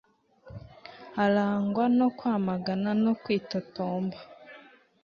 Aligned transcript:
arangwa 1.23 1.85
no 1.97 2.07
kwamagana 2.17 2.89
no 3.03 3.13
kwitotomba 3.21 4.17